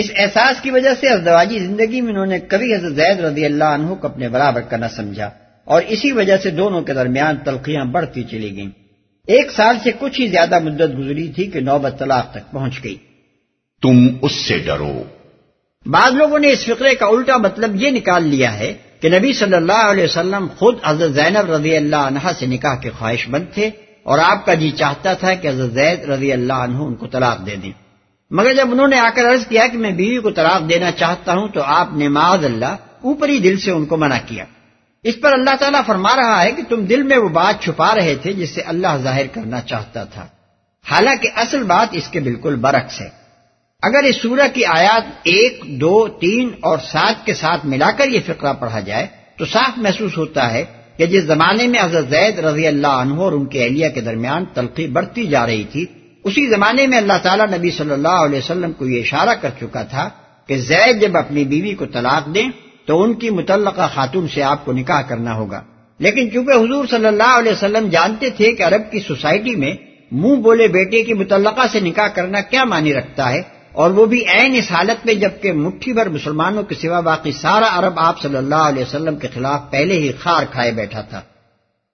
[0.00, 3.64] اس احساس کی وجہ سے ازدواجی زندگی میں انہوں نے کبھی حضرت زید رضی اللہ
[3.64, 5.30] عنہ کو اپنے برابر کا نہ سمجھا
[5.64, 8.70] اور اسی وجہ سے دونوں کے درمیان تلخیاں بڑھتی چلی گئیں۔
[9.26, 12.96] ایک سال سے کچھ ہی زیادہ مدت گزری تھی کہ نوبت طلاق تک پہنچ گئی۔
[13.82, 15.02] تم اس سے ڈرو۔
[15.86, 19.54] بعض لوگوں نے اس فقرے کا الٹا مطلب یہ نکال لیا ہے کہ نبی صلی
[19.54, 23.70] اللہ علیہ وسلم خود حضرت زینب رضی اللہ عنہ سے نکاح کے خواہش مند تھے
[24.02, 27.46] اور آپ کا جی چاہتا تھا کہ حضرت زید رضی اللہ عنہ ان کو طلاق
[27.46, 27.89] دے دیں۔
[28.30, 31.32] مگر جب انہوں نے آ کر عرض کیا کہ میں بیوی کو طلاق دینا چاہتا
[31.32, 34.44] ہوں تو آپ نے معاذ اللہ اوپری دل سے ان کو منع کیا۔
[35.02, 38.14] اس پر اللہ تعالیٰ فرما رہا ہے کہ تم دل میں وہ بات چھپا رہے
[38.14, 40.26] تھے جس سے اللہ ظاہر کرنا چاہتا تھا۔
[40.90, 43.08] حالانکہ اصل بات اس کے بالکل برعکس ہے۔
[43.82, 48.20] اگر اس سورہ کی آیات ایک، دو، تین اور سات کے ساتھ ملا کر یہ
[48.26, 50.64] فقرہ پڑھا جائے تو صاف محسوس ہوتا ہے
[50.96, 54.44] کہ جس زمانے میں حضرت زید رضی اللہ عنہ اور ان کے اہلیہ کے درمیان
[54.54, 55.86] تلقی بڑھتی جا رہی تھی
[56.24, 59.82] اسی زمانے میں اللہ تعالیٰ نبی صلی اللہ علیہ وسلم کو یہ اشارہ کر چکا
[59.82, 60.08] تھا
[60.48, 62.48] کہ زید جب اپنی بیوی کو طلاق دیں
[62.86, 65.60] تو ان کی متعلقہ خاتون سے آپ کو نکاح کرنا ہوگا۔
[66.00, 69.72] لیکن چونکہ حضور صلی اللہ علیہ وسلم جانتے تھے کہ عرب کی سوسائٹی میں
[70.12, 73.40] منہ بولے بیٹے کی متعلقہ سے نکاح کرنا کیا معنی رکھتا ہے،
[73.72, 77.68] اور وہ بھی عین اس حالت میں جبکہ مٹھی بھر مسلمانوں کے سوا باقی سارا
[77.78, 81.20] عرب آپ صلی اللہ علیہ وسلم کے خلاف پہلے ہی خار کھائے بیٹھا تھا۔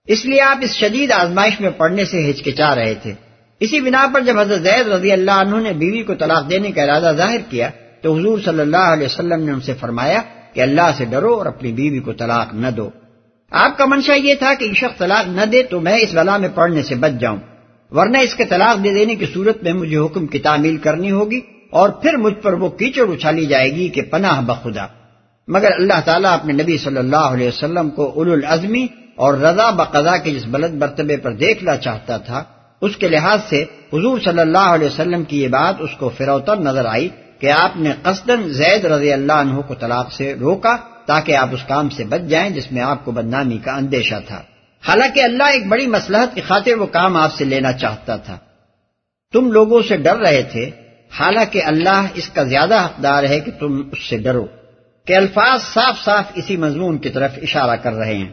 [0.08, 3.12] اس لیے آپ اس شدید آزمائش میں پڑنے سے ہچکچا رہے تھے۔
[3.60, 6.82] اسی بنا پر جب حضرت زید رضی اللہ عنہ نے بیوی کو طلاق دینے کا
[6.82, 7.70] ارادہ ظاہر کیا،
[8.02, 11.46] تو حضور صلی اللہ علیہ وسلم نے ان سے فرمایا کہ اللہ سے ڈرو اور
[11.46, 12.90] اپنی بیوی کو طلاق نہ دو۔
[13.50, 16.48] آپ کا منشا یہ تھا کہ شخص طلاق نہ دے تو میں اس بلا میں
[16.54, 17.38] پڑھنے سے بچ جاؤں۔
[17.90, 21.40] ورنہ اس کے طلاق دے دینے کی صورت میں مجھے حکم کی تعمیل کرنی ہوگی
[21.70, 24.86] اور پھر مجھ پر وہ کیچڑ اچھالی جائے گی کہ پناہ بخدا۔
[25.48, 30.16] مگر اللہ تعالیٰ اپنے نبی صلی اللہ علیہ وسلم کو اول العزمی اور رضا بقضا
[30.16, 32.44] کے جس بلد مرتبے پر دیکھنا چاہتا تھا
[32.80, 36.56] اس کے لحاظ سے حضور صلی اللہ علیہ وسلم کی یہ بات اس کو فروتر
[36.56, 37.08] نظر آئی
[37.38, 41.64] کہ آپ نے قصدن زید رضی اللہ عنہ کو طلاق سے روکا تاکہ آپ اس
[41.68, 44.42] کام سے بچ جائیں جس میں آپ کو بدنامی کا اندیشہ تھا۔
[44.88, 48.38] حالانکہ اللہ ایک بڑی مسلحت کی خاطر وہ کام آپ سے لینا چاہتا تھا۔
[49.32, 50.70] تم لوگوں سے ڈر رہے تھے،
[51.18, 54.46] حالانکہ اللہ اس کا زیادہ حقدار ہے کہ تم اس سے ڈرو۔
[55.04, 58.32] کہ الفاظ صاف صاف اسی مضمون کی طرف اشارہ کر رہے ہیں۔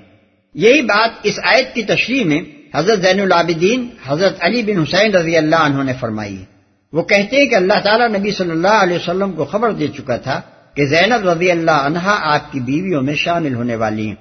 [0.54, 2.42] یہی بات اس آیت کی تشریح میں
[2.74, 6.44] حضرت زین العابدین حضرت علی بن حسین رضی اللہ عنہ نے فرمائی،
[6.94, 10.18] وہ کہتے ہیں کہ اللہ تعالیٰ نبی صلی اللہ علیہ وسلم کو خبر دے چکا
[10.18, 10.40] تھا
[10.76, 14.16] کہ زینب رضی اللہ عنہا آپ کی بیویوں میں شامل ہونے والی ہیں۔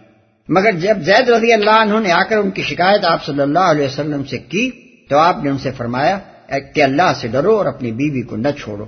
[0.48, 3.66] مگر جب زید رضی اللہ عنہ نے آ کر ان کی شکایت آپ صلی اللہ
[3.72, 4.70] علیہ وسلم سے کی،
[5.10, 6.18] تو آپ نے ان سے فرمایا
[6.74, 8.84] کہ اللہ سے ڈرو اور اپنی بیوی کو نہ چھوڑو۔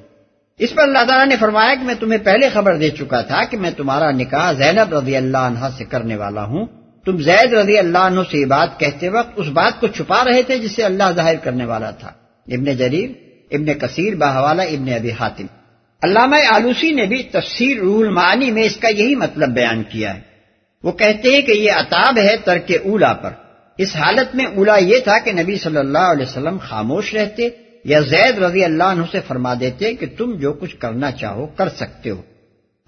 [0.61, 3.57] اس پر اللہ تعالیٰ نے فرمایا کہ میں تمہیں پہلے خبر دے چکا تھا کہ
[3.57, 6.67] میں تمہارا نکاح زینب رضی اللہ عنہ سے کرنے والا ہوں۔
[7.05, 10.43] تم زید رضی اللہ عنہ سے یہ بات کہتے وقت اس بات کو چھپا رہے
[10.43, 12.09] تھے جسے اللہ ظاہر کرنے والا تھا۔
[12.47, 13.11] ابن جریر،
[13.51, 15.47] ابن کثیر باہوالا ابن ابی حاتم۔
[16.03, 20.21] علامہ آلوسی نے بھی تفسیر روح المعانی میں اس کا یہی مطلب بیان کیا ہے۔
[20.83, 23.31] وہ کہتے ہیں کہ یہ عطاب ہے ترک اولا پر۔
[23.79, 27.49] اس حالت میں اولا یہ تھا کہ نبی صلی اللہ علیہ وسلم خاموش رہتے
[27.85, 31.69] یا زید رضی اللہ عنہ سے فرما دیتے کہ تم جو کچھ کرنا چاہو کر
[31.69, 32.23] سکتے ہو۔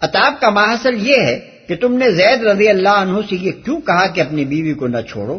[0.00, 3.80] اتاب کا ماحصل یہ ہے کہ تم نے زید رضی اللہ عنہ سے یہ کیوں
[3.80, 5.38] کہا کہ اپنی بیوی کو نہ چھوڑو؟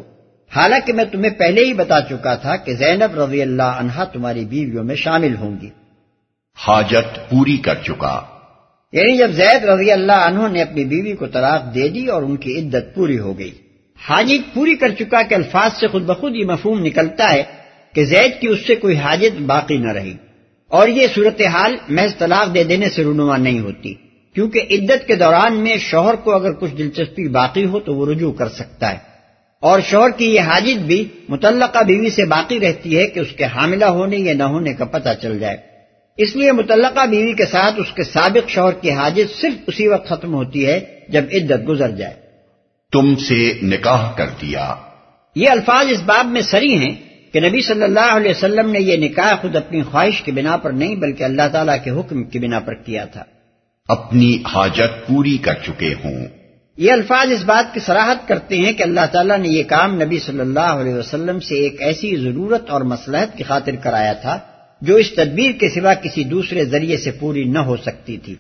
[0.56, 4.84] حالانکہ میں تمہیں پہلے ہی بتا چکا تھا کہ زینب رضی اللہ عنہا تمہاری بیویوں
[4.84, 5.70] میں شامل ہوں گی
[6.68, 8.22] حاجت پوری کر چکا۔
[8.92, 12.36] یعنی جب زید رضی اللہ عنہ نے اپنی بیوی کو طلاق دے دی اور ان
[12.36, 13.52] کی عدت پوری ہو گئی۔
[14.08, 17.44] حاجت پوری کر چکا کہ الفاظ سے خود بخود یہ مفہوم نکلتا ہے
[17.94, 20.14] کہ زید کی اس سے کوئی حاجت باقی نہ رہی۔
[20.68, 23.94] اور یہ صورتحال محض طلاق دے دینے سے رونما نہیں ہوتی۔
[24.38, 28.32] کیونکہ عدت کے دوران میں شوہر کو اگر کچھ دلچسپی باقی ہو تو وہ رجوع
[28.32, 28.98] کر سکتا ہے۔
[29.60, 33.46] اور شوہر کی یہ حاجت بھی متعلقہ بیوی سے باقی رہتی ہے کہ اس کے
[33.46, 35.58] حاملہ ہونے یا نہ ہونے کا پتہ چل جائے۔
[36.18, 40.10] اس لیے متعلقہ بیوی کے ساتھ اس کے سابق شوہر کی حاجت صرف اسی وقت
[40.10, 42.14] ختم ہوتی ہے جب عدت گزر جائے۔
[42.92, 44.76] تم سے نکاح کر دیا۔
[45.36, 46.96] یہ الفاظ اس باب میں سری ہیں
[47.34, 50.72] کہ نبی صلی اللہ علیہ وسلم نے یہ نکاح خود اپنی خواہش کی بنا پر
[50.72, 53.24] نہیں بلکہ اللہ تعالیٰ کے حکم کی بنا پر کیا تھا۔
[53.88, 56.26] اپنی حاجت پوری کر چکے ہوں۔
[56.78, 60.20] یہ الفاظ اس بات کی سراہد کرتے ہیں کہ اللہ تعالیٰ نے یہ کام نبی
[60.20, 64.40] صلی اللہ علیہ وسلم سے ایک ایسی ضرورت اور مسلحت کی خاطر کرایا تھا
[64.82, 68.36] جو اس تدبیر کے سوا کسی دوسرے ذریعے سے پوری نہ ہو سکتی تھی۔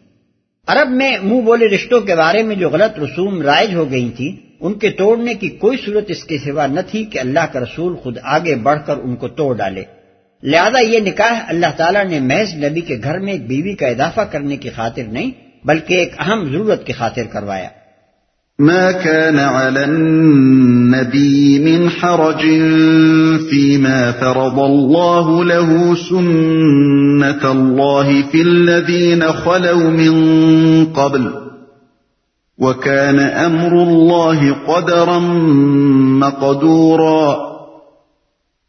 [0.68, 4.36] عرب میں منہ بولے رشتوں کے بارے میں جو غلط رسوم رائج ہو گئی تھی،
[4.60, 7.96] ان کے توڑنے کی کوئی صورت اس کے سوا نہ تھی کہ اللہ کا رسول
[7.96, 9.84] خود آگے بڑھ کر ان کو توڑ ڈالے۔
[10.44, 14.22] لہذا یہ نکاح اللہ تعالیٰ نے محض نبی کے گھر میں ایک بیوی کا اضافہ
[14.22, 15.32] کرنے کی خاطر نہیں،
[15.66, 17.70] بلکہ ایک اہم ضرورت کی خاطر کروایا۔
[18.60, 22.42] ما كان على النبي من حرج
[23.50, 30.26] فيما فرض الله له سنة الله في الذين خلوا من
[30.94, 31.28] قبل،
[32.58, 35.18] وكان أمر الله قدرا
[36.28, 37.47] مقدورا۔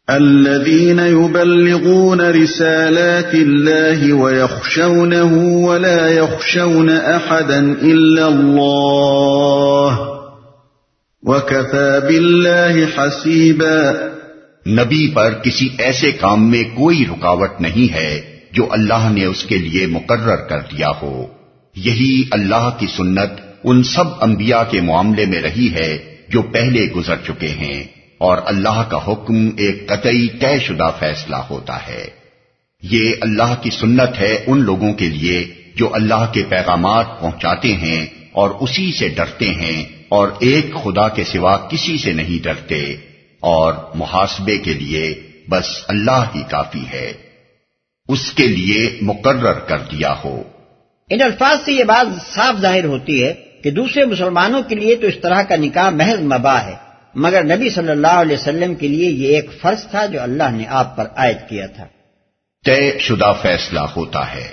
[0.09, 5.33] الذين يبلغون رسالات الله ويخشونه
[5.65, 9.97] ولا يخشون احدا الا الله
[11.23, 13.91] وكفى بالله حسيبا
[14.69, 19.57] نبی پر کسی ایسے کام میں کوئی رکاوٹ نہیں ہے جو اللہ نے اس کے
[19.57, 21.27] لیے مقرر کر دیا ہو۔
[21.75, 25.97] یہی اللہ کی سنت ان سب انبیاء کے معاملے میں رہی ہے
[26.29, 31.87] جو پہلے گزر چکے ہیں۔ اور اللہ کا حکم ایک قطعی طے شدہ فیصلہ ہوتا
[31.87, 32.07] ہے۔
[32.83, 38.05] یہ اللہ کی سنت ہے ان لوگوں کے لیے جو اللہ کے پیغامات پہنچاتے ہیں
[38.31, 42.95] اور اسی سے ڈرتے ہیں اور ایک خدا کے سوا کسی سے نہیں ڈرتے۔
[43.39, 47.13] اور محاسبے کے لیے بس اللہ ہی کافی ہے۔
[48.07, 50.43] اس کے لیے مقرر کر دیا ہو۔
[51.09, 55.07] ان الفاظ سے یہ بات صاف ظاہر ہوتی ہے کہ دوسرے مسلمانوں کے لیے تو
[55.07, 59.09] اس طرح کا نکاح محض مباح ہے۔ مگر نبی صلی اللہ علیہ وسلم کے لیے
[59.09, 61.85] یہ ایک فرض تھا جو اللہ نے آپ پر عائد کیا تھا۔
[62.65, 64.47] طے شدہ فیصلہ ہوتا ہے۔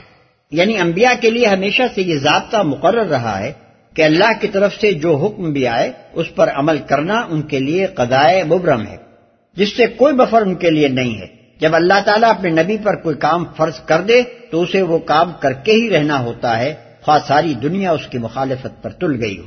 [0.50, 3.52] یعنی انبیاء کے لیے ہمیشہ سے یہ ضابطہ مقرر رہا ہے
[3.94, 7.58] کہ اللہ کی طرف سے جو حکم بھی آئے اس پر عمل کرنا ان کے
[7.58, 8.96] لیے قدائے مبرم ہے۔
[9.56, 11.26] جس سے کوئی بفر ان کے لیے نہیں ہے۔
[11.60, 15.32] جب اللہ تعالیٰ اپنے نبی پر کوئی کام فرض کر دے تو اسے وہ کام
[15.40, 19.38] کر کے ہی رہنا ہوتا ہے خواہ ساری دنیا اس کی مخالفت پر تل گئی
[19.38, 19.44] ہو۔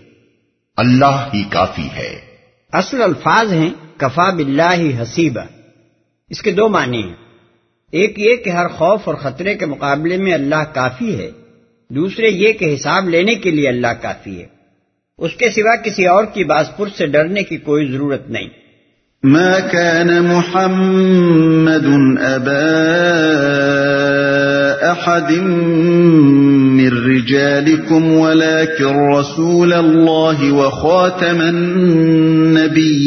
[0.78, 2.29] اللہ ہی کافی ہے۔
[2.72, 5.42] اصل الفاظ ہیں کفا بلّہ حسیبہ
[6.30, 7.16] اس کے دو معنی ہیں۔
[7.92, 11.32] ایک یہ کہ ہر خوف اور خطرے کے مقابلے میں اللہ کافی ہے۔
[11.90, 14.48] دوسرے یہ کہ حساب لینے کے لیے اللہ کافی ہے۔
[15.18, 18.48] اس کے سوا کسی اور کی بازپور سے ڈرنے کی کوئی ضرورت نہیں۔
[19.24, 21.86] ما كان محمد
[24.84, 25.32] احد
[26.80, 33.00] من رجالكم ولكن رسول الله وخاتم النبيين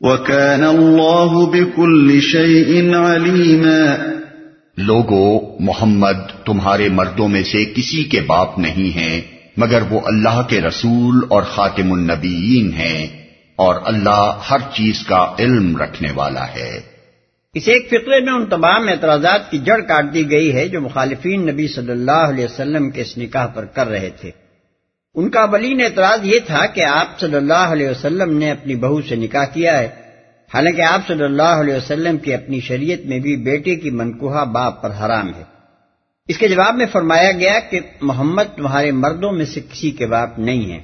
[0.00, 3.84] وكان الله بكل شيء عليما
[4.78, 5.28] لوگو،
[5.60, 9.20] محمد تمہارے مردوں میں سے کسی کے باپ نہیں ہیں،
[9.56, 13.06] مگر وہ اللہ کے رسول اور خاتم النبیین ہیں،
[13.58, 16.95] اور اللہ ہر چیز کا علم رکھنے والا ہے۔
[17.56, 21.46] اس ایک فقرے میں ان تمام اعتراضات کی جڑ کاٹ دی گئی ہے جو مخالفین
[21.46, 24.30] نبی صلی اللہ علیہ وسلم کے اس نکاح پر کر رہے تھے۔
[25.14, 29.02] ان کا بلین اعتراض یہ تھا کہ آپ صلی اللہ علیہ وسلم نے اپنی بہو
[29.02, 29.88] سے نکاح کیا ہے۔
[30.54, 34.82] حالانکہ آپ صلی اللہ علیہ وسلم کی اپنی شریعت میں بھی بیٹے کی منقوہ باپ
[34.82, 35.42] پر حرام ہے۔
[36.28, 40.38] اس کے جواب میں فرمایا گیا کہ محمد تمہارے مردوں میں سے کسی کے باپ
[40.38, 40.80] نہیں ہے۔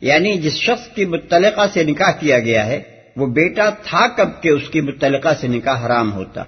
[0.00, 2.80] یعنی جس شخص کی متعلقہ سے نکاح کیا گیا ہے
[3.16, 6.44] وہ بیٹا تھا کب کہ اس کی متعلقہ سے نکاح حرام ہوتا؟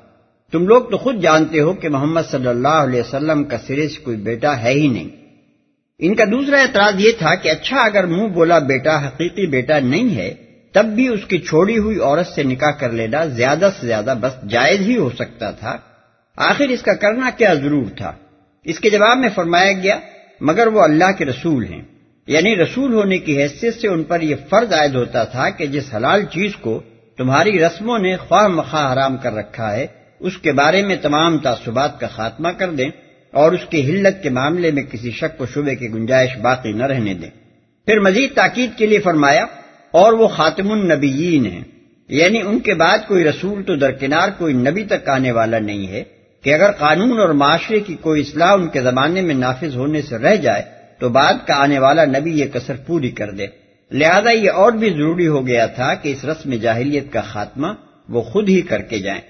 [0.52, 4.00] تم لوگ تو خود جانتے ہو کہ محمد صلی اللہ علیہ وسلم کا سرے سے
[4.00, 5.08] کوئی بیٹا ہے ہی نہیں۔
[5.98, 10.16] ان کا دوسرا اعتراض یہ تھا کہ اچھا اگر منہ بولا بیٹا حقیقی بیٹا نہیں
[10.16, 10.34] ہے،
[10.72, 14.48] تب بھی اس کی چھوڑی ہوئی عورت سے نکاح کر لینا زیادہ سے زیادہ بس
[14.48, 15.76] جائز ہی ہو سکتا تھا۔
[16.36, 18.12] آخر اس کا کرنا کیا ضرور تھا؟
[18.64, 19.98] اس کے جواب میں فرمایا گیا،
[20.40, 21.82] مگر وہ اللہ کے رسول ہیں۔
[22.26, 25.94] یعنی رسول ہونے کی حیثیت سے ان پر یہ فرض عائد ہوتا تھا کہ جس
[25.96, 26.82] حلال چیز کو
[27.16, 29.86] تمہاری رسموں نے خواہ مخواہ حرام کر رکھا ہے،
[30.20, 32.90] اس کے بارے میں تمام تعصبات کا خاتمہ کر دیں
[33.30, 36.84] اور اس کی حلت کے معاملے میں کسی شک و شبے کی گنجائش باقی نہ
[36.84, 37.30] رہنے دیں۔
[37.86, 39.46] پھر مزید تاکید کے لیے فرمایا،
[39.90, 41.64] اور وہ خاتم النبیین ہیں۔
[42.08, 46.04] یعنی ان کے بعد کوئی رسول تو درکنار کوئی نبی تک آنے والا نہیں ہے
[46.42, 50.18] کہ اگر قانون اور معاشرے کی کوئی اصلاح ان کے زمانے میں نافذ ہونے سے
[50.18, 50.62] رہ جائے
[51.02, 53.46] تو بعد کا آنے والا نبی یہ کثر پوری کر دے۔
[53.92, 57.66] لہذا یہ اور بھی ضروری ہو گیا تھا کہ اس رسم جاہلیت کا خاتمہ
[58.08, 59.20] وہ خود ہی کر کے جائیں۔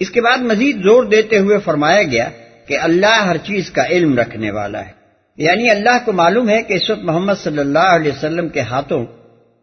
[0.00, 2.28] اس کے بعد مزید زور دیتے ہوئے فرمایا گیا
[2.66, 4.90] کہ اللہ ہر چیز کا علم رکھنے والا ہے۔
[5.36, 9.06] یعنی اللہ کو معلوم ہے کہ اس وقت محمد صلی اللہ علیہ وسلم کے ہاتھوں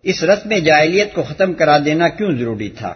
[0.04, 2.94] اس رسم جاہلیت کو ختم کرا دینا کیوں ضروری تھا؟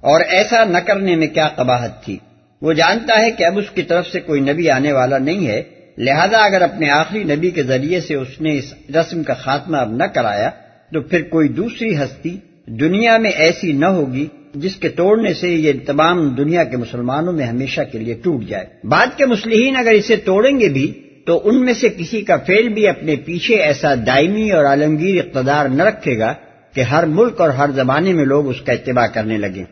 [0.00, 2.18] اور ایسا نہ کرنے میں کیا قباحت تھی؟
[2.62, 5.62] وہ جانتا ہے کہ اب اس کی طرف سے کوئی نبی آنے والا نہیں ہے۔
[5.98, 9.92] لہذا اگر اپنے آخری نبی کے ذریعے سے اس نے اس رسم کا خاتمہ اب
[9.92, 10.50] نہ کرایا،
[10.92, 15.72] تو پھر کوئی دوسری ہستی دنیا میں ایسی نہ ہوگی جس کے توڑنے سے یہ
[15.86, 20.16] تمام دنیا کے مسلمانوں میں ہمیشہ کے لیے ٹوٹ جائے۔ بعد کے مسلمین اگر اسے
[20.16, 20.92] توڑیں گے بھی،
[21.26, 25.66] تو ان میں سے کسی کا فیل بھی اپنے پیچھے ایسا دائمی اور عالمگیر اقتدار
[25.68, 26.34] نہ رکھے گا
[26.74, 29.64] کہ ہر ملک اور ہر زمانے میں لوگ اس کا اتباع کرنے لگیں۔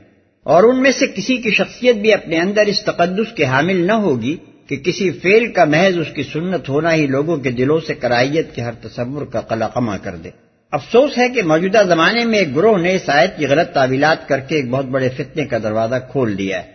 [0.43, 3.93] اور ان میں سے کسی کی شخصیت بھی اپنے اندر اس تقدس کے حامل نہ
[3.93, 4.37] ہوگی
[4.73, 8.55] کہ کسی فیل کا محض اس کی سنت ہونا ہی لوگوں کے دلوں سے کرائیت
[8.55, 10.31] کے ہر تصور کا قلقمہ کر دے۔
[10.71, 14.57] افسوس ہے کہ موجودہ زمانے میں ایک گروہ نے آیت کی غلط تعویلات کر کے
[14.57, 16.71] ایک بہت بڑے فتنے کا دروازہ کھول دیا ہے۔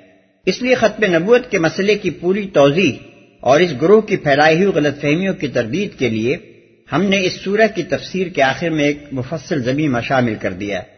[0.45, 2.91] اس لیے ختم نبوت کے مسئلے کی پوری توضیح
[3.39, 6.37] اور اس گروہ کی پھیلائی ہوئی غلط فہمیوں کی تردید کے لیے
[6.91, 10.79] ہم نے اس سورہ کی تفسیر کے آخر میں ایک مفصل زمین شامل کر دیا
[10.79, 10.96] ہے۔